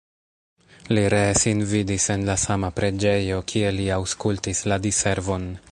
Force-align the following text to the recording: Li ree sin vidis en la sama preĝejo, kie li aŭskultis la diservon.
Li 0.97 1.03
ree 1.13 1.35
sin 1.41 1.61
vidis 1.73 2.09
en 2.15 2.25
la 2.31 2.37
sama 2.47 2.73
preĝejo, 2.81 3.39
kie 3.53 3.73
li 3.81 3.87
aŭskultis 3.99 4.65
la 4.73 4.83
diservon. 4.87 5.51